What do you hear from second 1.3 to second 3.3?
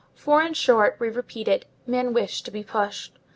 it, men wish to be pushed.